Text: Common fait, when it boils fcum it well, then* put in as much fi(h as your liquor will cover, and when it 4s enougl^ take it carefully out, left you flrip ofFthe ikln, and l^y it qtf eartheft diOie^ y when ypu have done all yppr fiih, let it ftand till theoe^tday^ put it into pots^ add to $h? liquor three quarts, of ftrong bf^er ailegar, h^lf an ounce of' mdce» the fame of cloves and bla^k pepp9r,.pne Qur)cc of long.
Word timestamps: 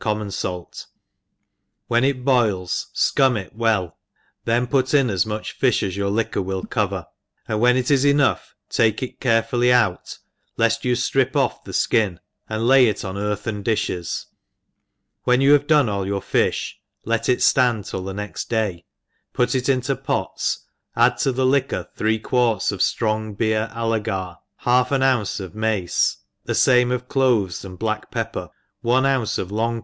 Common 0.01 0.31
fait, 0.31 0.87
when 1.85 2.03
it 2.03 2.25
boils 2.25 2.87
fcum 2.95 3.39
it 3.39 3.55
well, 3.55 3.99
then* 4.45 4.65
put 4.65 4.95
in 4.95 5.11
as 5.11 5.27
much 5.27 5.51
fi(h 5.59 5.83
as 5.83 5.95
your 5.95 6.09
liquor 6.09 6.41
will 6.41 6.63
cover, 6.63 7.05
and 7.47 7.61
when 7.61 7.77
it 7.77 7.85
4s 7.85 8.03
enougl^ 8.11 8.39
take 8.67 9.03
it 9.03 9.19
carefully 9.19 9.71
out, 9.71 10.17
left 10.57 10.83
you 10.83 10.93
flrip 10.93 11.33
ofFthe 11.33 11.67
ikln, 11.67 12.17
and 12.49 12.63
l^y 12.63 12.87
it 12.89 12.95
qtf 12.95 13.13
eartheft 13.13 13.61
diOie^ 13.63 14.25
y 14.25 14.31
when 15.25 15.39
ypu 15.39 15.51
have 15.53 15.67
done 15.67 15.87
all 15.87 16.05
yppr 16.07 16.23
fiih, 16.47 16.71
let 17.05 17.29
it 17.29 17.37
ftand 17.37 17.87
till 17.87 18.03
theoe^tday^ 18.03 18.83
put 19.33 19.53
it 19.53 19.69
into 19.69 19.95
pots^ 19.95 20.63
add 20.95 21.19
to 21.19 21.29
$h? 21.31 21.35
liquor 21.37 21.87
three 21.95 22.17
quarts, 22.17 22.71
of 22.71 22.79
ftrong 22.79 23.37
bf^er 23.37 23.71
ailegar, 23.71 24.39
h^lf 24.63 24.89
an 24.89 25.03
ounce 25.03 25.39
of' 25.39 25.53
mdce» 25.53 26.15
the 26.45 26.55
fame 26.55 26.91
of 26.91 27.07
cloves 27.07 27.63
and 27.63 27.77
bla^k 27.77 28.09
pepp9r,.pne 28.11 28.49
Qur)cc 28.83 29.37
of 29.37 29.51
long. 29.51 29.79